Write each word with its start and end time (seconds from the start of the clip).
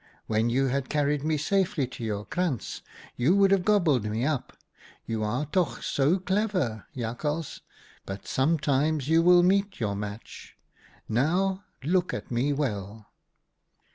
'When 0.25 0.49
you 0.49 0.65
had 0.65 0.89
carried 0.89 1.23
me 1.23 1.37
safely 1.37 1.85
to 1.85 2.03
your 2.03 2.25
krantz, 2.25 2.81
you 3.17 3.35
would 3.35 3.51
have 3.51 3.63
gobbled 3.63 4.03
me 4.05 4.25
up. 4.25 4.57
You 5.05 5.23
are 5.23 5.45
toch 5.45 5.83
so 5.85 6.17
clever, 6.17 6.87
Jakhals, 6.97 7.61
but 8.07 8.25
sometimes 8.27 9.09
you 9.09 9.21
will 9.21 9.43
meet 9.43 9.79
your 9.79 9.95
match. 9.95 10.57
Now, 11.07 11.65
look 11.83 12.15
at 12.15 12.31
me 12.31 12.51
well.' 12.51 13.09